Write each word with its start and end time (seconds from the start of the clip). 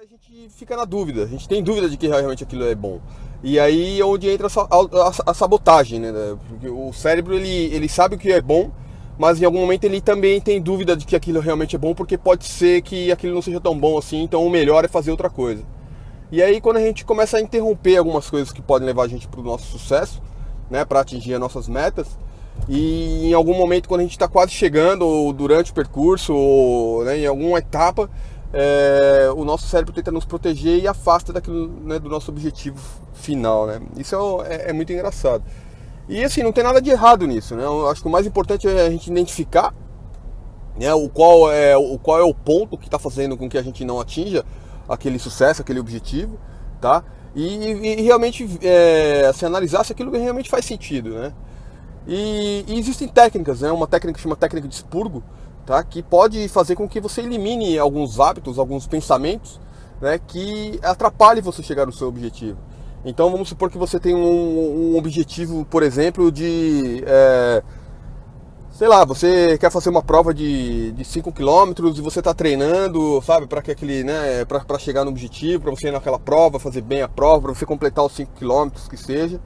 a 0.00 0.06
gente 0.06 0.48
fica 0.50 0.76
na 0.76 0.84
dúvida, 0.84 1.24
a 1.24 1.26
gente 1.26 1.48
tem 1.48 1.60
dúvida 1.60 1.90
de 1.90 1.96
que 1.96 2.06
realmente 2.06 2.44
aquilo 2.44 2.64
é 2.64 2.72
bom. 2.72 3.00
E 3.42 3.58
aí 3.58 3.98
é 3.98 4.04
onde 4.04 4.30
entra 4.30 4.46
a, 5.26 5.34
sabotagem, 5.34 5.98
né? 5.98 6.36
Porque 6.48 6.68
o 6.68 6.92
cérebro 6.92 7.34
ele, 7.34 7.74
ele 7.74 7.88
sabe 7.88 8.14
o 8.14 8.18
que 8.18 8.30
é 8.30 8.40
bom, 8.40 8.70
mas 9.18 9.42
em 9.42 9.44
algum 9.44 9.58
momento 9.58 9.82
ele 9.82 10.00
também 10.00 10.40
tem 10.40 10.62
dúvida 10.62 10.96
de 10.96 11.04
que 11.04 11.16
aquilo 11.16 11.40
realmente 11.40 11.74
é 11.74 11.78
bom, 11.80 11.96
porque 11.96 12.16
pode 12.16 12.44
ser 12.44 12.80
que 12.82 13.10
aquilo 13.10 13.34
não 13.34 13.42
seja 13.42 13.60
tão 13.60 13.76
bom 13.76 13.98
assim, 13.98 14.22
então 14.22 14.46
o 14.46 14.48
melhor 14.48 14.84
é 14.84 14.88
fazer 14.88 15.10
outra 15.10 15.28
coisa. 15.28 15.64
E 16.30 16.40
aí 16.40 16.60
quando 16.60 16.76
a 16.76 16.80
gente 16.80 17.04
começa 17.04 17.36
a 17.36 17.40
interromper 17.40 17.96
algumas 17.96 18.30
coisas 18.30 18.52
que 18.52 18.62
podem 18.62 18.86
levar 18.86 19.02
a 19.02 19.08
gente 19.08 19.26
para 19.26 19.40
o 19.40 19.42
nosso 19.42 19.66
sucesso, 19.66 20.22
né, 20.70 20.84
para 20.84 21.00
atingir 21.00 21.34
as 21.34 21.40
nossas 21.40 21.66
metas, 21.66 22.06
e 22.68 23.30
em 23.30 23.34
algum 23.34 23.54
momento 23.54 23.88
quando 23.88 24.02
a 24.02 24.04
gente 24.04 24.12
está 24.12 24.28
quase 24.28 24.52
chegando, 24.52 25.04
ou 25.04 25.32
durante 25.32 25.72
o 25.72 25.74
percurso, 25.74 26.32
ou 26.32 27.04
né, 27.04 27.18
em 27.18 27.26
alguma 27.26 27.58
etapa, 27.58 28.08
é, 28.52 29.30
o 29.36 29.44
nosso 29.44 29.66
cérebro 29.68 29.92
tenta 29.92 30.10
nos 30.10 30.24
proteger 30.24 30.82
e 30.82 30.88
afasta 30.88 31.32
daquilo, 31.32 31.68
né, 31.84 31.98
do 31.98 32.08
nosso 32.08 32.30
objetivo 32.30 32.78
final, 33.12 33.66
né? 33.66 33.80
Isso 33.96 34.14
é, 34.46 34.54
é, 34.54 34.70
é 34.70 34.72
muito 34.72 34.92
engraçado. 34.92 35.44
E 36.08 36.24
assim, 36.24 36.42
não 36.42 36.52
tem 36.52 36.64
nada 36.64 36.80
de 36.80 36.90
errado 36.90 37.26
nisso, 37.26 37.54
né? 37.54 37.64
Eu 37.64 37.88
acho 37.88 38.00
que 38.00 38.08
o 38.08 38.10
mais 38.10 38.26
importante 38.26 38.66
é 38.66 38.86
a 38.86 38.90
gente 38.90 39.10
identificar 39.10 39.74
né, 40.78 40.92
o, 40.94 41.08
qual 41.08 41.52
é, 41.52 41.76
o 41.76 41.98
qual 41.98 42.18
é 42.18 42.22
o 42.22 42.32
ponto 42.32 42.78
que 42.78 42.86
está 42.86 42.98
fazendo 42.98 43.36
com 43.36 43.48
que 43.48 43.58
a 43.58 43.62
gente 43.62 43.84
não 43.84 44.00
atinja 44.00 44.44
aquele 44.88 45.18
sucesso, 45.18 45.60
aquele 45.60 45.80
objetivo, 45.80 46.38
tá? 46.80 47.04
E, 47.34 47.98
e, 48.00 48.02
realmente 48.02 48.48
é, 48.62 49.26
assim, 49.28 49.44
analisar 49.44 49.84
se 49.84 49.92
aquilo 49.92 50.10
realmente 50.12 50.48
faz 50.48 50.64
sentido, 50.64 51.10
né? 51.10 51.32
E, 52.06 52.64
e, 52.66 52.78
existem 52.78 53.06
técnicas, 53.06 53.60
né? 53.60 53.70
Uma 53.70 53.86
técnica 53.86 54.16
que 54.16 54.22
chama 54.22 54.34
técnica 54.36 54.66
de 54.66 54.74
expurgo, 54.74 55.22
tá? 55.68 55.84
Que 55.84 56.02
pode 56.02 56.48
fazer 56.48 56.74
com 56.74 56.88
que 56.88 56.98
você 56.98 57.20
elimine 57.20 57.78
alguns 57.78 58.18
hábitos, 58.18 58.58
alguns 58.58 58.86
pensamentos, 58.86 59.60
né? 60.00 60.18
Que 60.18 60.80
atrapalhem 60.82 61.42
você 61.42 61.62
chegar 61.62 61.84
no 61.84 61.92
seu 61.92 62.08
objetivo. 62.08 62.58
Então 63.04 63.30
vamos 63.30 63.50
supor 63.50 63.70
que 63.70 63.76
você 63.76 64.00
tem 64.00 64.14
um, 64.14 64.94
um 64.94 64.96
objetivo, 64.96 65.66
por 65.66 65.82
exemplo, 65.82 66.32
de. 66.32 67.04
É, 67.06 67.62
sei 68.70 68.88
lá, 68.88 69.04
você 69.04 69.58
quer 69.58 69.70
fazer 69.70 69.90
uma 69.90 70.02
prova 70.02 70.32
de, 70.32 70.90
de 70.92 71.04
5 71.04 71.32
km 71.32 71.72
e 71.94 72.00
você 72.00 72.20
está 72.20 72.32
treinando, 72.32 73.20
sabe, 73.22 73.46
para 73.46 73.60
que 73.60 73.70
aquele, 73.70 74.02
né, 74.04 74.46
para 74.46 74.78
chegar 74.78 75.04
no 75.04 75.10
objetivo, 75.10 75.64
para 75.64 75.70
você 75.70 75.88
ir 75.88 75.92
naquela 75.92 76.18
prova, 76.18 76.58
fazer 76.58 76.80
bem 76.80 77.02
a 77.02 77.08
prova, 77.08 77.42
para 77.42 77.54
você 77.54 77.66
completar 77.66 78.04
os 78.04 78.12
5 78.12 78.32
km 78.38 78.70
que 78.88 78.96
seja. 78.96 79.38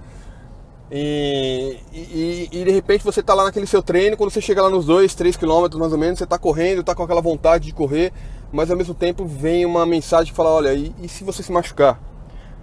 E, 0.95 1.79
e, 1.91 2.49
e, 2.53 2.65
de 2.65 2.71
repente 2.71 3.03
você 3.03 3.21
está 3.21 3.33
lá 3.33 3.45
naquele 3.45 3.67
seu 3.67 3.83
treino, 3.83 4.15
quando 4.15 4.31
você 4.31 4.43
chega 4.43 4.63
lá 4.63 4.69
nos 4.69 4.85
2, 4.85 5.15
3 5.15 5.39
km 5.39 5.79
mais 5.79 5.93
ou 5.93 5.99
menos, 5.99 6.19
você 6.19 6.25
está 6.25 6.39
correndo, 6.39 6.83
está 6.83 6.95
com 6.95 7.03
aquela 7.03 7.23
vontade 7.23 7.65
de 7.65 7.73
correr, 7.73 8.13
mas 8.53 8.71
ao 8.71 8.77
mesmo 8.77 8.93
tempo 8.93 9.25
vem 9.25 9.65
uma 9.65 9.87
mensagem 9.87 10.31
que 10.31 10.37
fala, 10.37 10.51
olha, 10.51 10.75
e, 10.75 10.95
e 11.03 11.09
se 11.09 11.25
você 11.25 11.43
se 11.43 11.51
machucar? 11.51 11.99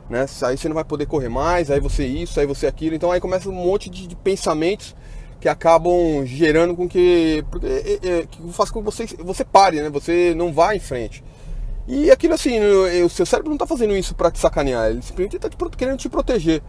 né? 0.10 0.26
Aí 0.44 0.58
você 0.58 0.68
não 0.68 0.76
vai 0.76 0.84
poder 0.84 1.06
correr 1.06 1.30
mais, 1.30 1.70
aí 1.70 1.80
você 1.80 2.06
isso, 2.06 2.40
aí 2.40 2.46
você 2.46 2.66
aquilo. 2.66 2.96
Então 2.96 3.12
aí 3.12 3.22
começa 3.22 3.48
um 3.48 3.54
monte 3.54 3.90
de, 3.90 4.08
de 4.08 4.16
pensamentos 4.16 4.96
que 5.40 5.48
acabam 5.48 6.26
gerando 6.26 6.76
com 6.76 6.90
que, 6.90 7.46
porque, 7.50 7.68
é, 7.68 8.00
é, 8.04 8.26
que 8.26 8.52
faz 8.52 8.72
com 8.72 8.80
que 8.80 8.86
você, 8.86 9.06
você 9.20 9.46
pare, 9.46 9.82
né? 9.82 9.90
Você 9.90 10.34
não 10.36 10.52
vá 10.52 10.76
em 10.76 10.80
frente. 10.80 11.24
E 11.88 12.12
aquilo 12.12 12.34
assim, 12.34 12.60
o 13.04 13.10
seu 13.10 13.26
cérebro 13.26 13.50
não 13.50 13.56
está 13.56 13.66
fazendo 13.66 13.96
isso 13.96 14.14
para 14.14 14.30
te 14.30 14.38
sacanear, 14.38 14.92
ele 14.92 15.02
simplesmente 15.02 15.38
está 15.38 15.50
querendo 15.76 15.98
te 15.98 16.08
proteger, 16.08 16.62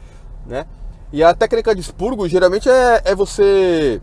né? 0.47 0.66
E 1.12 1.22
a 1.22 1.34
técnica 1.34 1.75
de 1.75 1.80
expurgo 1.80 2.28
geralmente 2.28 2.69
é, 2.69 3.03
é 3.05 3.14
você 3.14 4.00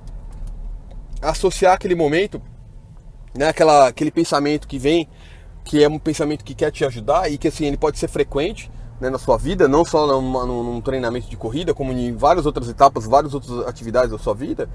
associar 1.21 1.73
aquele 1.73 1.95
momento, 1.95 2.41
né? 3.33 3.47
Aquela, 3.47 3.87
aquele 3.87 4.11
pensamento 4.11 4.67
que 4.67 4.77
vem, 4.77 5.07
que 5.63 5.83
é 5.83 5.87
um 5.87 5.99
pensamento 5.99 6.43
que 6.43 6.53
quer 6.53 6.71
te 6.71 6.83
ajudar 6.83 7.31
e 7.31 7.37
que 7.37 7.47
assim 7.47 7.65
ele 7.65 7.77
pode 7.77 7.97
ser 7.97 8.07
frequente, 8.07 8.69
né, 8.99 9.09
na 9.09 9.19
sua 9.19 9.37
vida, 9.37 9.67
não 9.67 9.85
só 9.85 10.07
numa, 10.07 10.45
num, 10.45 10.81
treinamento 10.81 11.29
de 11.29 11.37
corrida, 11.37 11.73
como 11.73 11.91
em 11.91 12.15
várias 12.15 12.45
outras 12.45 12.67
etapas, 12.67 13.05
várias 13.05 13.33
outras 13.33 13.67
atividades 13.67 14.11
da 14.11 14.17
sua 14.17 14.33
vida, 14.33 14.67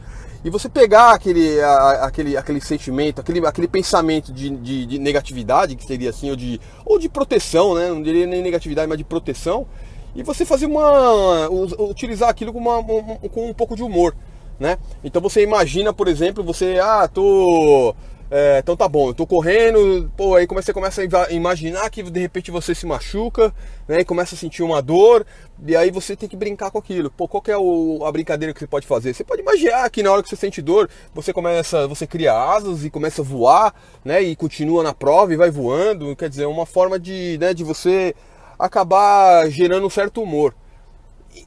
e 0.44 0.50
você 0.50 0.68
pegar 0.68 1.12
aquele, 1.12 1.60
a, 1.60 2.06
aquele, 2.06 2.36
aquele 2.36 2.60
sentimento, 2.60 3.20
aquele, 3.20 3.44
aquele 3.44 3.66
pensamento 3.66 4.32
de, 4.32 4.50
de, 4.50 4.86
de, 4.86 4.98
negatividade, 4.98 5.74
que 5.74 5.84
seria 5.84 6.10
assim, 6.10 6.30
ou 6.30 6.36
de, 6.36 6.60
ou 6.84 6.98
de 6.98 7.08
proteção, 7.08 7.74
né, 7.74 7.88
não 7.88 8.02
diria 8.02 8.26
nem 8.26 8.42
negatividade, 8.42 8.88
mas 8.88 8.98
de 8.98 9.04
proteção, 9.04 9.66
e 10.14 10.22
você 10.22 10.44
fazer 10.44 10.66
uma. 10.66 11.48
utilizar 11.50 12.28
aquilo 12.28 12.52
com, 12.52 12.58
uma, 12.58 12.78
um, 12.78 13.16
com 13.28 13.50
um 13.50 13.54
pouco 13.54 13.76
de 13.76 13.82
humor. 13.82 14.14
Né? 14.60 14.78
Então 15.02 15.20
você 15.20 15.42
imagina, 15.42 15.92
por 15.92 16.06
exemplo, 16.06 16.44
você, 16.44 16.78
ah, 16.80 17.08
tô 17.08 17.94
é, 18.34 18.60
então 18.60 18.74
tá 18.74 18.88
bom, 18.88 19.10
eu 19.10 19.14
tô 19.14 19.26
correndo, 19.26 20.10
pô, 20.16 20.36
aí 20.36 20.46
você 20.46 20.72
começa 20.72 21.02
a 21.02 21.30
imaginar 21.30 21.90
que 21.90 22.02
de 22.02 22.18
repente 22.18 22.50
você 22.50 22.74
se 22.74 22.86
machuca, 22.86 23.54
né? 23.86 24.00
E 24.00 24.06
começa 24.06 24.34
a 24.34 24.38
sentir 24.38 24.62
uma 24.62 24.80
dor, 24.80 25.26
e 25.62 25.76
aí 25.76 25.90
você 25.90 26.16
tem 26.16 26.26
que 26.26 26.34
brincar 26.34 26.70
com 26.70 26.78
aquilo. 26.78 27.10
Pô, 27.10 27.28
qual 27.28 27.42
que 27.42 27.50
é 27.50 27.58
o, 27.58 28.02
a 28.06 28.10
brincadeira 28.10 28.54
que 28.54 28.60
você 28.60 28.66
pode 28.66 28.86
fazer? 28.86 29.12
Você 29.12 29.22
pode 29.22 29.42
imaginar 29.42 29.90
que 29.90 30.02
na 30.02 30.10
hora 30.10 30.22
que 30.22 30.30
você 30.30 30.36
sente 30.36 30.62
dor, 30.62 30.88
você 31.12 31.30
começa, 31.30 31.86
você 31.86 32.06
cria 32.06 32.32
asas 32.32 32.86
e 32.86 32.88
começa 32.88 33.20
a 33.20 33.24
voar, 33.24 33.74
né? 34.02 34.22
E 34.22 34.34
continua 34.34 34.82
na 34.82 34.94
prova 34.94 35.34
e 35.34 35.36
vai 35.36 35.50
voando. 35.50 36.16
Quer 36.16 36.30
dizer, 36.30 36.44
é 36.44 36.48
uma 36.48 36.64
forma 36.64 36.98
de, 36.98 37.36
né, 37.38 37.52
de 37.52 37.62
você 37.62 38.14
acabar 38.62 39.50
gerando 39.50 39.86
um 39.86 39.90
certo 39.90 40.22
humor. 40.22 40.54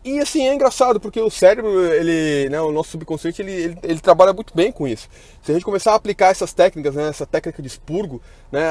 E, 0.03 0.19
assim, 0.19 0.47
é 0.47 0.53
engraçado, 0.53 0.99
porque 0.99 1.21
o 1.21 1.29
cérebro, 1.29 1.85
ele, 1.93 2.49
né, 2.49 2.59
o 2.59 2.71
nosso 2.71 2.89
subconsciente, 2.89 3.41
ele, 3.41 3.51
ele, 3.51 3.77
ele, 3.83 3.99
trabalha 3.99 4.33
muito 4.33 4.53
bem 4.55 4.71
com 4.71 4.87
isso. 4.87 5.07
Se 5.41 5.51
a 5.51 5.53
gente 5.53 5.63
começar 5.63 5.91
a 5.91 5.95
aplicar 5.95 6.31
essas 6.31 6.53
técnicas, 6.53 6.95
né, 6.95 7.07
essa 7.07 7.25
técnica 7.25 7.61
de 7.61 7.67
expurgo, 7.67 8.21
né, 8.51 8.63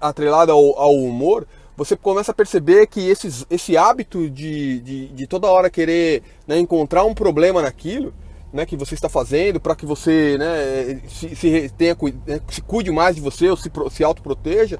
atrelada 0.00 0.52
ao, 0.52 0.78
ao 0.78 0.94
humor, 0.94 1.46
você 1.76 1.96
começa 1.96 2.32
a 2.32 2.34
perceber 2.34 2.86
que 2.86 3.08
esses, 3.08 3.46
esse 3.50 3.76
hábito 3.76 4.28
de, 4.28 4.80
de, 4.80 5.08
de 5.08 5.26
toda 5.26 5.50
hora 5.50 5.70
querer 5.70 6.22
né, 6.46 6.58
encontrar 6.58 7.04
um 7.04 7.14
problema 7.14 7.62
naquilo, 7.62 8.12
né, 8.52 8.66
que 8.66 8.76
você 8.76 8.94
está 8.94 9.08
fazendo 9.08 9.58
para 9.58 9.74
que 9.74 9.86
você 9.86 10.36
né, 10.38 11.00
se, 11.08 11.34
se, 11.34 11.68
tenha, 11.70 11.96
né, 12.26 12.40
se 12.50 12.60
cuide 12.60 12.90
mais 12.90 13.16
de 13.16 13.22
você 13.22 13.48
ou 13.48 13.56
se, 13.56 13.70
se 13.90 14.04
autoproteja, 14.04 14.78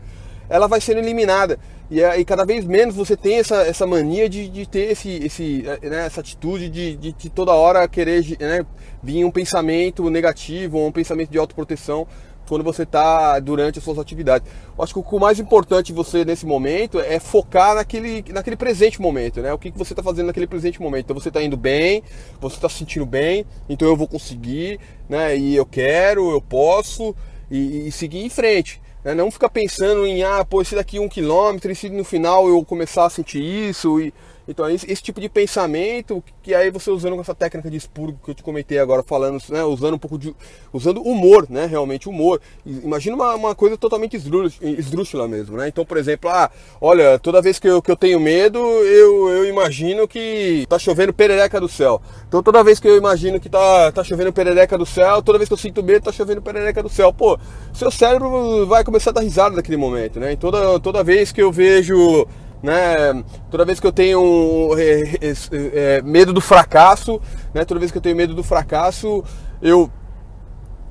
ela 0.49 0.67
vai 0.67 0.81
sendo 0.81 0.99
eliminada. 0.99 1.59
E, 1.93 2.03
aí 2.03 2.25
cada 2.25 2.47
vez 2.47 2.65
menos 2.65 2.95
você 2.95 3.15
tem 3.15 3.35
essa, 3.35 3.67
essa 3.67 3.87
mania 3.87 4.27
de, 4.27 4.49
de 4.49 4.67
ter 4.67 4.93
esse, 4.93 5.11
esse, 5.11 5.63
né, 5.83 6.07
essa 6.07 6.23
atitude 6.23 6.71
de, 6.71 6.97
de, 6.97 7.13
de, 7.13 7.29
toda 7.29 7.53
hora 7.53 7.87
querer 7.87 8.25
né, 8.41 8.65
vir 9.03 9.23
um 9.27 9.31
pensamento 9.31 10.09
negativo 10.09 10.79
ou 10.79 10.87
um 10.87 10.91
pensamento 10.91 11.29
de 11.29 11.37
autoproteção 11.37 12.07
quando 12.49 12.65
você 12.65 12.85
está 12.85 13.39
durante 13.41 13.79
as 13.79 13.85
suas 13.85 13.99
atividades. 13.99 14.51
Eu 14.75 14.83
acho 14.83 14.95
que 14.95 15.15
o 15.15 15.21
mais 15.21 15.39
importante 15.39 15.93
você 15.93 16.25
nesse 16.25 16.47
momento 16.47 16.99
é 16.99 17.21
focar 17.21 17.75
naquele, 17.75 18.25
naquele 18.33 18.57
presente 18.57 18.99
momento, 18.99 19.43
né? 19.43 19.53
O 19.53 19.59
que, 19.59 19.71
que 19.71 19.77
você 19.79 19.93
está 19.93 20.03
fazendo 20.03 20.29
naquele 20.29 20.47
presente 20.47 20.81
momento. 20.81 21.05
Então 21.05 21.21
você 21.21 21.29
está 21.29 21.43
indo 21.43 21.59
bem, 21.59 22.03
você 22.41 22.57
está 22.57 22.71
se 22.71 22.79
sentindo 22.79 23.05
bem, 23.05 23.45
então 23.69 23.87
eu 23.87 23.97
vou 23.99 24.09
conseguir, 24.09 24.81
né? 25.11 25.37
E 25.37 25.55
eu 25.55 25.67
quero, 25.67 26.31
eu 26.31 26.41
posso, 26.41 27.15
e, 27.51 27.87
e 27.87 27.93
seguir 27.93 28.25
em 28.25 28.31
frente. 28.31 28.81
Né? 29.05 29.15
Não 29.15 29.31
ficar 29.31 29.49
pensando 29.49 30.07
em, 30.07 30.23
ah, 30.23 30.45
pô, 30.45 30.63
esse 30.63 30.75
daqui 30.75 30.99
é 30.99 31.01
um 31.01 31.09
quilômetro, 31.09 31.71
e 31.71 31.75
se 31.75 31.89
no 31.91 32.05
final 32.05 32.49
eu 32.49 32.65
começar 32.65 33.07
a 33.07 33.11
sentir 33.11 33.43
isso, 33.43 34.01
e 34.01 34.13
então, 34.47 34.69
esse, 34.69 34.91
esse, 34.91 35.03
tipo 35.03 35.21
de 35.21 35.29
pensamento, 35.29 36.23
que 36.43 36.55
aí 36.55 36.71
você 36.71 36.91
usando 36.91 37.19
essa 37.21 37.35
técnica 37.35 37.71
de 37.71 37.77
expurgo 37.77 38.19
que 38.25 38.31
eu 38.31 38.35
te 38.35 38.43
comentei 38.43 38.79
agora, 38.79 39.03
falando, 39.03 39.41
né, 39.49 39.63
usando 39.65 39.95
um 39.95 39.99
pouco 39.99 40.19
de. 40.19 40.35
usando 40.73 41.01
humor, 41.01 41.47
né? 41.49 41.67
Realmente 41.67 42.09
humor. 42.09 42.41
Imagina 42.67 43.15
uma, 43.15 43.35
uma 43.35 43.55
coisa 43.55 43.77
totalmente 43.77 44.17
esdrúxula 44.17 45.29
mesmo, 45.29 45.57
né? 45.57 45.69
Então, 45.69 45.85
por 45.85 45.97
exemplo, 45.97 46.29
ah, 46.29 46.51
olha, 46.81 47.19
toda 47.19 47.41
vez 47.41 47.59
que 47.59 47.69
eu, 47.69 47.81
que 47.81 47.91
eu 47.91 47.97
tenho 47.97 48.19
medo, 48.19 48.59
eu, 48.59 49.29
eu 49.29 49.45
imagino 49.45 50.09
que 50.09 50.67
tá 50.69 50.79
chovendo 50.79 51.13
perereca 51.13 51.61
do 51.61 51.69
céu. 51.69 52.03
Então, 52.27 52.43
toda 52.43 52.65
vez 52.65 52.81
que 52.81 52.89
eu 52.89 52.97
imagino 52.97 53.39
que 53.39 53.49
tá, 53.49 53.93
tá 53.93 54.03
chovendo 54.03 54.33
perereca 54.33 54.77
do 54.77 54.87
céu, 54.87 55.23
toda 55.23 55.39
vez 55.39 55.49
que 55.49 55.55
eu 55.55 55.59
sinto 55.59 55.83
medo, 55.83 56.05
tá 56.05 56.13
chovendo 56.13 56.43
perereca 56.43 56.83
do 56.83 56.89
céu. 56.89 57.13
Pô, 57.13 57.39
seu 57.73 57.91
cérebro 57.91 58.67
vai 58.67 58.83
começar 58.83 59.11
a 59.11 59.15
dar 59.15 59.21
risada 59.21 59.55
naquele 59.55 59.77
momento, 59.77 60.19
né? 60.19 60.33
E 60.33 60.37
toda, 60.37 60.81
toda 60.81 61.05
vez 61.05 61.31
que 61.31 61.43
eu 61.43 61.53
vejo 61.53 62.27
né? 62.63 63.25
Toda 63.51 63.65
vez 63.65 63.81
que 63.81 63.87
eu 63.87 63.93
tenho 63.93 64.75
é, 64.79 65.01
é, 65.21 65.33
é, 65.73 66.03
medo 66.03 66.33
do 66.33 66.41
fracasso, 66.41 67.21
né? 67.53 67.65
Toda 67.65 67.81
vez 67.81 67.91
que 67.91 67.99
eu 67.99 68.03
tenho 68.03 68.17
medo 68.17 68.35
do 68.35 68.43
fracasso, 68.43 69.25
eu 69.61 69.91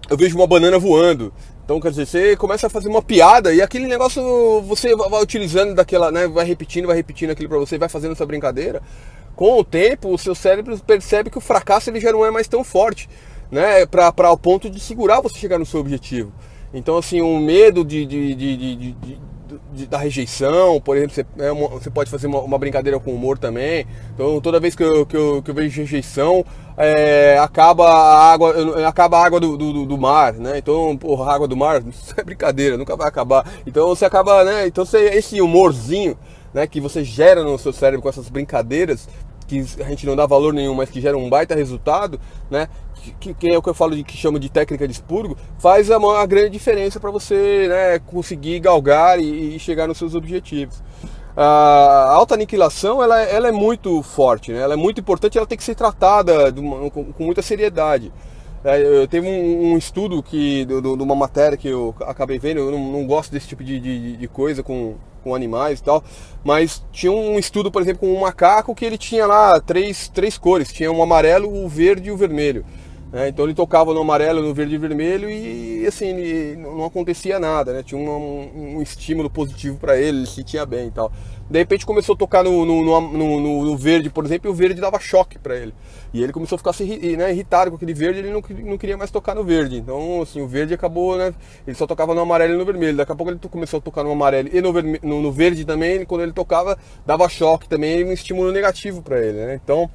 eu 0.09 0.17
vejo 0.17 0.35
uma 0.35 0.45
banana 0.45 0.77
voando. 0.77 1.31
Então, 1.63 1.79
quer 1.79 1.91
dizer, 1.91 2.05
você 2.05 2.35
começa 2.35 2.67
a 2.67 2.69
fazer 2.69 2.89
uma 2.89 3.01
piada 3.01 3.53
e 3.53 3.61
aquele 3.61 3.87
negócio 3.87 4.61
você 4.63 4.93
vai 4.93 5.21
utilizando 5.21 5.73
daquela, 5.73 6.11
né? 6.11 6.27
Vai 6.27 6.43
repetindo, 6.43 6.87
vai 6.87 6.97
repetindo 6.97 7.29
aquilo 7.29 7.47
para 7.47 7.59
você, 7.59 7.77
vai 7.77 7.87
fazendo 7.87 8.11
essa 8.11 8.25
brincadeira. 8.25 8.81
Com 9.37 9.57
o 9.57 9.63
tempo, 9.63 10.13
o 10.13 10.17
seu 10.17 10.35
cérebro 10.35 10.77
percebe 10.79 11.29
que 11.29 11.37
o 11.37 11.41
fracasso 11.41 11.89
ele 11.89 12.01
já 12.01 12.11
não 12.11 12.25
é 12.25 12.31
mais 12.31 12.47
tão 12.47 12.61
forte, 12.61 13.07
né? 13.49 13.85
Para 13.85 14.31
o 14.31 14.37
ponto 14.37 14.69
de 14.69 14.81
segurar 14.81 15.21
você 15.21 15.37
chegar 15.39 15.57
no 15.57 15.65
seu 15.65 15.79
objetivo. 15.79 16.33
Então, 16.73 16.97
assim, 16.97 17.21
o 17.21 17.39
medo 17.39 17.85
de, 17.85 18.05
de, 18.05 18.35
de, 18.35 18.75
de 18.93 19.19
de, 19.73 19.87
da 19.87 19.97
rejeição, 19.97 20.79
por 20.81 20.97
exemplo, 20.97 21.15
você, 21.15 21.25
é 21.39 21.51
uma, 21.51 21.67
você 21.67 21.89
pode 21.89 22.09
fazer 22.09 22.27
uma, 22.27 22.39
uma, 22.39 22.57
brincadeira 22.57 22.99
com 22.99 23.13
humor 23.13 23.37
também. 23.37 23.85
Então 24.13 24.39
toda 24.41 24.59
vez 24.59 24.75
que 24.75 24.83
eu, 24.83 25.05
que 25.05 25.15
eu, 25.15 25.41
que 25.41 25.51
eu 25.51 25.55
vejo 25.55 25.81
rejeição, 25.81 26.45
é, 26.77 27.37
acaba 27.39 27.87
a 27.87 28.31
água, 28.31 28.87
acaba 28.87 29.19
a 29.19 29.25
água 29.25 29.39
do, 29.39 29.57
do, 29.57 29.85
do, 29.85 29.97
mar, 29.97 30.33
né? 30.33 30.57
Então, 30.57 30.95
porra, 30.97 31.31
a 31.31 31.35
água 31.35 31.47
do 31.47 31.55
mar, 31.55 31.81
isso 31.87 32.13
é 32.17 32.23
brincadeira, 32.23 32.77
nunca 32.77 32.95
vai 32.95 33.07
acabar. 33.07 33.45
Então 33.65 33.87
você 33.87 34.05
acaba, 34.05 34.43
né? 34.43 34.67
Então 34.67 34.85
você, 34.85 34.99
esse 35.09 35.41
humorzinho, 35.41 36.17
né, 36.53 36.67
que 36.67 36.81
você 36.81 37.03
gera 37.03 37.43
no 37.43 37.57
seu 37.57 37.71
cérebro 37.71 38.01
com 38.01 38.09
essas 38.09 38.29
brincadeiras, 38.29 39.07
que 39.51 39.83
a 39.83 39.89
gente 39.89 40.05
não 40.05 40.15
dá 40.15 40.25
valor 40.25 40.53
nenhum, 40.53 40.73
mas 40.73 40.89
que 40.89 41.01
gera 41.01 41.17
um 41.17 41.29
baita 41.29 41.53
resultado, 41.53 42.17
né? 42.49 42.69
Que, 43.19 43.33
que 43.33 43.49
é 43.49 43.57
o 43.57 43.61
que 43.61 43.69
eu 43.69 43.73
falo 43.73 43.95
de 43.95 44.03
que 44.03 44.15
chama 44.15 44.39
de 44.39 44.47
técnica 44.47 44.87
de 44.87 44.93
expurgo, 44.93 45.35
faz 45.59 45.91
a, 45.91 45.97
uma 45.97 46.25
grande 46.25 46.51
diferença 46.51 46.99
para 46.99 47.11
você 47.11 47.67
né, 47.67 47.99
conseguir 47.99 48.59
galgar 48.59 49.19
e, 49.19 49.55
e, 49.55 49.59
chegar 49.59 49.87
nos 49.87 49.97
seus 49.97 50.13
objetivos. 50.15 50.81
A 51.35 52.11
alta 52.11 52.35
aniquilação 52.35 53.01
ela, 53.01 53.19
ela 53.21 53.47
é 53.47 53.51
muito 53.51 54.01
forte, 54.03 54.51
né? 54.51 54.59
ela 54.59 54.73
é 54.73 54.77
muito 54.77 55.01
importante, 55.01 55.37
ela 55.37 55.47
tem 55.47 55.57
que 55.57 55.63
ser 55.63 55.75
tratada 55.75 56.53
uma, 56.57 56.91
com, 56.91 57.11
com, 57.11 57.23
muita 57.23 57.41
seriedade. 57.41 58.11
É, 58.63 58.79
eu 58.79 59.07
teve 59.07 59.27
um, 59.27 59.73
um 59.73 59.77
estudo 59.77 60.21
que 60.21 60.65
de, 60.65 60.81
de, 60.81 60.87
uma 60.87 61.15
matéria 61.15 61.57
que 61.57 61.69
eu 61.69 61.95
acabei 62.01 62.37
vendo, 62.37 62.59
eu 62.59 62.71
não, 62.71 62.91
não 62.91 63.07
gosto 63.07 63.31
desse 63.31 63.47
tipo 63.47 63.63
de, 63.63 63.79
de, 63.79 64.17
de 64.17 64.27
coisa 64.27 64.61
com, 64.61 64.95
com 65.23 65.35
animais 65.35 65.79
e 65.79 65.83
tal. 65.83 66.03
Mas 66.43 66.83
tinha 66.91 67.11
um 67.11 67.37
estudo, 67.37 67.71
por 67.71 67.81
exemplo, 67.81 68.01
com 68.01 68.13
um 68.13 68.21
macaco 68.21 68.75
que 68.75 68.83
ele 68.83 68.97
tinha 68.97 69.25
lá 69.25 69.59
três, 69.59 70.07
três 70.07 70.37
cores: 70.37 70.73
tinha 70.73 70.91
um 70.91 71.01
amarelo, 71.01 71.63
o 71.63 71.67
verde 71.67 72.09
e 72.09 72.11
o 72.11 72.17
vermelho. 72.17 72.65
É, 73.13 73.27
então 73.27 73.43
ele 73.43 73.53
tocava 73.53 73.93
no 73.93 73.99
amarelo, 73.99 74.41
no 74.41 74.53
verde 74.53 74.75
e 74.75 74.77
vermelho 74.77 75.29
e 75.29 75.85
assim, 75.85 76.55
não 76.55 76.85
acontecia 76.85 77.39
nada, 77.39 77.73
né? 77.73 77.83
Tinha 77.83 77.99
um, 77.99 78.77
um 78.77 78.81
estímulo 78.81 79.29
positivo 79.29 79.77
para 79.77 79.97
ele, 79.97 80.19
ele 80.19 80.27
se 80.27 80.35
sentia 80.35 80.65
bem 80.65 80.87
e 80.87 80.91
tal. 80.91 81.11
De 81.49 81.59
repente 81.59 81.85
começou 81.85 82.15
a 82.15 82.17
tocar 82.17 82.45
no, 82.45 82.65
no, 82.65 83.01
no, 83.01 83.65
no 83.65 83.77
verde, 83.77 84.09
por 84.09 84.23
exemplo, 84.23 84.49
e 84.49 84.51
o 84.51 84.53
verde 84.53 84.79
dava 84.79 84.97
choque 84.97 85.37
para 85.37 85.57
ele. 85.57 85.73
E 86.13 86.23
ele 86.23 86.31
começou 86.31 86.55
a 86.55 86.59
ficar 86.59 86.73
né, 87.17 87.31
irritado 87.31 87.69
com 87.69 87.75
aquele 87.75 87.93
verde, 87.93 88.19
ele 88.19 88.31
não, 88.31 88.41
não 88.63 88.77
queria 88.77 88.95
mais 88.95 89.11
tocar 89.11 89.35
no 89.35 89.43
verde. 89.43 89.75
Então, 89.75 90.21
assim, 90.21 90.41
o 90.41 90.47
verde 90.47 90.73
acabou, 90.73 91.17
né? 91.17 91.33
Ele 91.67 91.75
só 91.75 91.85
tocava 91.85 92.15
no 92.15 92.21
amarelo 92.21 92.53
e 92.53 92.57
no 92.57 92.63
vermelho. 92.63 92.95
Daqui 92.95 93.11
a 93.11 93.15
pouco 93.15 93.29
ele 93.29 93.39
começou 93.49 93.79
a 93.79 93.81
tocar 93.81 94.05
no 94.05 94.11
amarelo 94.11 94.49
e 94.53 94.61
no, 94.61 95.21
no 95.21 95.31
verde 95.33 95.65
também. 95.65 96.05
quando 96.05 96.21
ele 96.21 96.31
tocava, 96.31 96.77
dava 97.05 97.27
choque 97.27 97.67
também, 97.67 98.05
um 98.05 98.13
estímulo 98.13 98.53
negativo 98.53 99.01
para 99.01 99.19
ele, 99.19 99.45
né? 99.45 99.59
Então, 99.61 99.89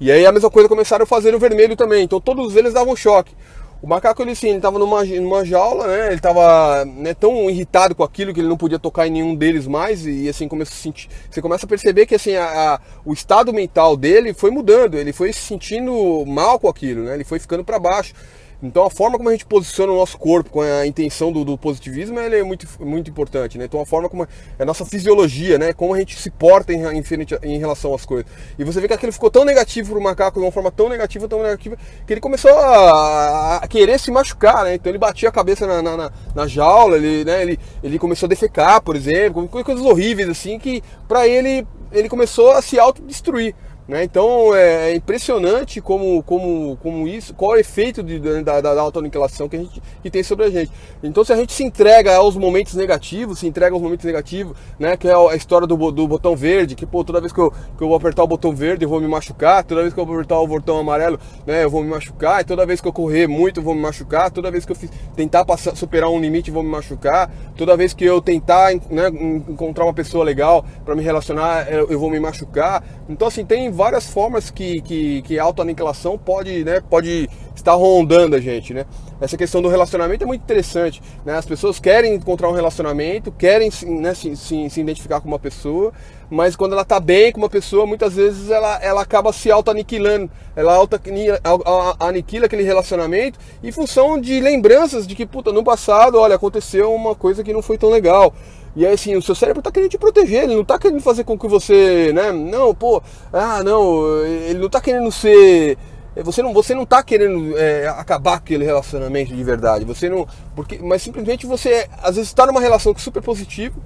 e 0.00 0.10
aí 0.10 0.24
a 0.24 0.32
mesma 0.32 0.50
coisa 0.50 0.68
começaram 0.68 1.02
a 1.02 1.06
fazer 1.06 1.32
no 1.32 1.38
vermelho 1.38 1.76
também. 1.76 2.04
Então 2.04 2.20
todos 2.20 2.54
eles 2.56 2.72
davam 2.72 2.94
choque. 2.94 3.34
O 3.80 3.86
macaco 3.86 4.20
ele 4.22 4.34
sim, 4.34 4.48
ele 4.48 4.56
estava 4.56 4.76
numa, 4.76 5.04
numa 5.04 5.44
jaula, 5.44 5.86
né? 5.86 6.06
Ele 6.06 6.16
estava 6.16 6.84
né, 6.84 7.14
tão 7.14 7.48
irritado 7.48 7.94
com 7.94 8.02
aquilo 8.02 8.34
que 8.34 8.40
ele 8.40 8.48
não 8.48 8.56
podia 8.56 8.78
tocar 8.78 9.06
em 9.06 9.10
nenhum 9.10 9.36
deles 9.36 9.68
mais 9.68 10.04
e 10.04 10.28
assim 10.28 10.48
começa 10.48 10.72
sentir, 10.72 11.08
você 11.30 11.40
começa 11.40 11.64
a 11.64 11.68
perceber 11.68 12.04
que 12.04 12.16
assim 12.16 12.34
a, 12.34 12.44
a, 12.44 12.80
o 13.04 13.12
estado 13.12 13.52
mental 13.52 13.96
dele 13.96 14.34
foi 14.34 14.50
mudando, 14.50 14.96
ele 14.96 15.12
foi 15.12 15.32
se 15.32 15.40
sentindo 15.40 16.24
mal 16.26 16.58
com 16.58 16.68
aquilo, 16.68 17.04
né? 17.04 17.14
Ele 17.14 17.24
foi 17.24 17.38
ficando 17.38 17.62
para 17.62 17.78
baixo. 17.78 18.14
Então 18.62 18.84
a 18.84 18.90
forma 18.90 19.16
como 19.16 19.28
a 19.28 19.32
gente 19.32 19.46
posiciona 19.46 19.92
o 19.92 19.96
nosso 19.96 20.18
corpo 20.18 20.50
com 20.50 20.60
a 20.60 20.84
intenção 20.84 21.30
do, 21.30 21.44
do 21.44 21.56
positivismo 21.56 22.18
é 22.18 22.42
muito, 22.42 22.66
muito 22.80 23.08
importante, 23.08 23.56
né? 23.56 23.66
Então 23.66 23.80
a 23.80 23.86
forma 23.86 24.08
como 24.08 24.26
a 24.58 24.64
nossa 24.64 24.84
fisiologia, 24.84 25.58
né? 25.58 25.72
Como 25.72 25.94
a 25.94 25.98
gente 25.98 26.18
se 26.18 26.28
porta 26.28 26.72
em, 26.72 26.82
em, 26.82 27.02
em 27.44 27.58
relação 27.58 27.94
às 27.94 28.04
coisas. 28.04 28.26
E 28.58 28.64
você 28.64 28.80
vê 28.80 28.88
que 28.88 28.94
aquilo 28.94 29.12
ficou 29.12 29.30
tão 29.30 29.44
negativo 29.44 29.90
para 29.90 29.98
o 29.98 30.02
macaco, 30.02 30.40
de 30.40 30.44
uma 30.44 30.50
forma 30.50 30.72
tão 30.72 30.88
negativa, 30.88 31.28
tão 31.28 31.40
negativa, 31.42 31.76
que 32.04 32.12
ele 32.12 32.20
começou 32.20 32.50
a, 32.50 33.58
a 33.58 33.68
querer 33.68 33.98
se 34.00 34.10
machucar, 34.10 34.64
né? 34.64 34.74
Então 34.74 34.90
ele 34.90 34.98
batia 34.98 35.28
a 35.28 35.32
cabeça 35.32 35.64
na, 35.64 35.80
na, 35.80 36.12
na, 36.34 36.46
jaula, 36.48 36.96
ele, 36.96 37.24
né? 37.24 37.42
ele, 37.42 37.60
ele 37.80 37.98
começou 37.98 38.26
a 38.26 38.28
defecar, 38.30 38.82
por 38.82 38.96
exemplo, 38.96 39.46
coisas 39.48 39.84
horríveis 39.84 40.28
assim, 40.28 40.58
que 40.58 40.82
para 41.06 41.28
ele 41.28 41.64
ele 41.92 42.08
começou 42.08 42.52
a 42.52 42.60
se 42.60 42.78
autodestruir. 42.78 43.54
Né? 43.88 44.04
Então 44.04 44.54
é, 44.54 44.90
é 44.90 44.94
impressionante 44.94 45.80
como, 45.80 46.22
como, 46.22 46.76
como 46.76 47.08
isso, 47.08 47.32
qual 47.32 47.54
é 47.54 47.56
o 47.56 47.60
efeito 47.60 48.02
de, 48.02 48.20
da, 48.42 48.60
da 48.60 48.80
autoaniquilação 48.82 49.48
que, 49.48 49.56
a 49.56 49.60
gente, 49.60 49.82
que 50.02 50.10
tem 50.10 50.22
sobre 50.22 50.44
a 50.44 50.50
gente. 50.50 50.70
Então 51.02 51.24
se 51.24 51.32
a 51.32 51.36
gente 51.36 51.54
se 51.54 51.64
entrega 51.64 52.14
aos 52.14 52.36
momentos 52.36 52.74
negativos, 52.74 53.38
se 53.38 53.46
entrega 53.46 53.74
aos 53.74 53.82
momentos 53.82 54.04
negativos, 54.04 54.54
né? 54.78 54.94
que 54.94 55.08
é 55.08 55.14
a 55.14 55.34
história 55.34 55.66
do, 55.66 55.90
do 55.90 56.06
botão 56.06 56.36
verde, 56.36 56.74
que 56.74 56.84
pô, 56.84 57.02
toda 57.02 57.18
vez 57.18 57.32
que 57.32 57.40
eu, 57.40 57.50
que 57.50 57.82
eu 57.82 57.88
vou 57.88 57.96
apertar 57.96 58.22
o 58.22 58.26
botão 58.26 58.54
verde 58.54 58.84
eu 58.84 58.90
vou 58.90 59.00
me 59.00 59.08
machucar, 59.08 59.64
toda 59.64 59.80
vez 59.80 59.94
que 59.94 59.98
eu 59.98 60.04
vou 60.04 60.16
apertar 60.16 60.38
o 60.38 60.46
botão 60.46 60.78
amarelo 60.78 61.18
né, 61.46 61.64
eu 61.64 61.70
vou 61.70 61.82
me 61.82 61.88
machucar, 61.88 62.42
e 62.42 62.44
toda 62.44 62.66
vez 62.66 62.82
que 62.82 62.88
eu 62.88 62.92
correr 62.92 63.26
muito 63.26 63.60
eu 63.60 63.64
vou 63.64 63.74
me 63.74 63.80
machucar, 63.80 64.30
toda 64.30 64.50
vez 64.50 64.66
que 64.66 64.72
eu 64.72 64.76
tentar 65.16 65.46
passar, 65.46 65.74
superar 65.74 66.10
um 66.10 66.20
limite 66.20 66.48
eu 66.48 66.54
vou 66.54 66.62
me 66.62 66.68
machucar, 66.68 67.32
toda 67.56 67.74
vez 67.74 67.94
que 67.94 68.04
eu 68.04 68.20
tentar 68.20 68.74
né, 68.90 69.08
encontrar 69.48 69.84
uma 69.84 69.94
pessoa 69.94 70.22
legal 70.22 70.62
para 70.84 70.94
me 70.94 71.02
relacionar 71.02 71.72
eu 71.72 71.98
vou 71.98 72.10
me 72.10 72.20
machucar. 72.20 72.84
Então 73.08 73.28
assim, 73.28 73.46
tem 73.46 73.70
várias 73.78 74.10
formas 74.10 74.50
que, 74.50 74.80
que, 74.82 75.22
que 75.22 75.38
a 75.38 75.44
autoaniquilação 75.44 76.18
pode, 76.18 76.64
né, 76.64 76.82
pode 76.90 77.30
estar 77.54 77.74
rondando 77.74 78.34
a 78.34 78.40
gente, 78.40 78.74
né? 78.74 78.84
Essa 79.20 79.36
questão 79.36 79.62
do 79.62 79.68
relacionamento 79.68 80.24
é 80.24 80.26
muito 80.26 80.42
interessante, 80.42 81.00
né? 81.24 81.36
As 81.36 81.46
pessoas 81.46 81.78
querem 81.78 82.14
encontrar 82.14 82.48
um 82.48 82.52
relacionamento, 82.52 83.30
querem 83.30 83.70
né, 83.86 84.14
se, 84.14 84.36
se, 84.36 84.68
se 84.68 84.80
identificar 84.80 85.20
com 85.20 85.28
uma 85.28 85.38
pessoa, 85.38 85.92
mas 86.28 86.56
quando 86.56 86.72
ela 86.72 86.82
está 86.82 86.98
bem 86.98 87.30
com 87.30 87.38
uma 87.38 87.48
pessoa, 87.48 87.86
muitas 87.86 88.14
vezes 88.14 88.50
ela, 88.50 88.78
ela 88.82 89.02
acaba 89.02 89.32
se 89.32 89.48
auto-aniquilando, 89.50 90.28
ela 90.56 90.74
auto-aniquila 90.74 92.46
aquele 92.46 92.64
relacionamento 92.64 93.38
em 93.62 93.70
função 93.70 94.20
de 94.20 94.40
lembranças 94.40 95.06
de 95.06 95.14
que, 95.14 95.24
puta, 95.24 95.52
no 95.52 95.62
passado, 95.62 96.18
olha, 96.18 96.34
aconteceu 96.34 96.92
uma 96.92 97.14
coisa 97.14 97.44
que 97.44 97.52
não 97.52 97.62
foi 97.62 97.78
tão 97.78 97.90
legal. 97.90 98.34
E 98.76 98.86
aí, 98.86 98.94
assim, 98.94 99.16
o 99.16 99.22
seu 99.22 99.34
cérebro 99.34 99.60
está 99.60 99.72
querendo 99.72 99.90
te 99.90 99.98
proteger, 99.98 100.44
ele 100.44 100.54
não 100.54 100.62
está 100.62 100.78
querendo 100.78 101.00
fazer 101.00 101.24
com 101.24 101.38
que 101.38 101.48
você, 101.48 102.12
né? 102.12 102.32
Não, 102.32 102.74
pô, 102.74 103.02
ah, 103.32 103.62
não, 103.62 104.24
ele 104.24 104.58
não 104.58 104.66
está 104.66 104.80
querendo 104.80 105.10
ser. 105.10 105.76
Você 106.16 106.42
não, 106.42 106.52
você 106.52 106.74
não 106.74 106.84
tá 106.84 107.02
querendo 107.02 107.56
é, 107.56 107.86
acabar 107.86 108.34
aquele 108.34 108.64
relacionamento 108.64 109.34
de 109.34 109.44
verdade. 109.44 109.84
Você 109.84 110.08
não. 110.08 110.26
Porque, 110.54 110.78
mas 110.78 111.02
simplesmente 111.02 111.46
você, 111.46 111.88
às 112.02 112.16
vezes, 112.16 112.30
está 112.30 112.46
numa 112.46 112.60
relação 112.60 112.94
super 112.96 113.22
positiva, 113.22 113.76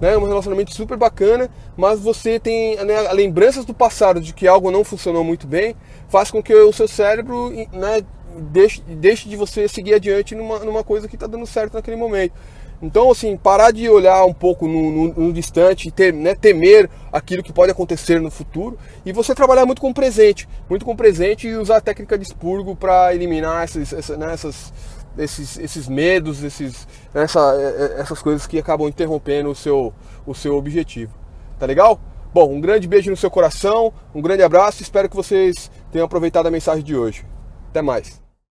né? 0.00 0.16
Um 0.16 0.26
relacionamento 0.26 0.74
super 0.74 0.96
bacana, 0.96 1.48
mas 1.76 2.00
você 2.00 2.38
tem 2.38 2.76
né, 2.84 3.00
lembranças 3.12 3.64
do 3.64 3.74
passado 3.74 4.20
de 4.20 4.32
que 4.32 4.46
algo 4.46 4.70
não 4.70 4.84
funcionou 4.84 5.24
muito 5.24 5.46
bem, 5.46 5.76
faz 6.08 6.30
com 6.30 6.42
que 6.42 6.54
o 6.54 6.72
seu 6.72 6.88
cérebro 6.88 7.50
né, 7.72 8.02
deixe, 8.38 8.80
deixe 8.82 9.28
de 9.28 9.36
você 9.36 9.68
seguir 9.68 9.94
adiante 9.94 10.34
numa, 10.34 10.58
numa 10.60 10.84
coisa 10.84 11.08
que 11.08 11.16
está 11.16 11.26
dando 11.26 11.46
certo 11.46 11.74
naquele 11.74 11.96
momento. 11.96 12.34
Então, 12.80 13.10
assim, 13.10 13.36
parar 13.36 13.70
de 13.70 13.88
olhar 13.88 14.24
um 14.24 14.34
pouco 14.34 14.68
no, 14.68 14.90
no, 14.90 15.14
no 15.14 15.32
distante, 15.32 15.90
ter, 15.90 16.12
né, 16.12 16.34
temer 16.34 16.90
aquilo 17.10 17.42
que 17.42 17.52
pode 17.52 17.72
acontecer 17.72 18.20
no 18.20 18.30
futuro 18.30 18.78
e 19.04 19.12
você 19.12 19.34
trabalhar 19.34 19.64
muito 19.64 19.80
com 19.80 19.90
o 19.90 19.94
presente, 19.94 20.46
muito 20.68 20.84
com 20.84 20.92
o 20.92 20.96
presente 20.96 21.48
e 21.48 21.56
usar 21.56 21.76
a 21.78 21.80
técnica 21.80 22.18
de 22.18 22.24
expurgo 22.24 22.76
para 22.76 23.14
eliminar 23.14 23.64
essas, 23.64 23.92
essas, 23.92 24.18
né, 24.18 24.32
essas, 24.32 24.72
esses, 25.16 25.58
esses 25.58 25.88
medos, 25.88 26.42
esses, 26.42 26.86
essa, 27.14 27.40
é, 27.58 27.98
é, 27.98 28.00
essas 28.00 28.20
coisas 28.20 28.46
que 28.46 28.58
acabam 28.58 28.88
interrompendo 28.88 29.50
o 29.50 29.54
seu, 29.54 29.92
o 30.26 30.34
seu 30.34 30.54
objetivo. 30.56 31.14
Tá 31.58 31.64
legal? 31.64 31.98
Bom, 32.34 32.52
um 32.52 32.60
grande 32.60 32.86
beijo 32.86 33.10
no 33.10 33.16
seu 33.16 33.30
coração, 33.30 33.92
um 34.14 34.20
grande 34.20 34.42
abraço, 34.42 34.82
espero 34.82 35.08
que 35.08 35.16
vocês 35.16 35.70
tenham 35.90 36.04
aproveitado 36.04 36.46
a 36.46 36.50
mensagem 36.50 36.84
de 36.84 36.94
hoje. 36.94 37.24
Até 37.70 37.80
mais. 37.80 38.25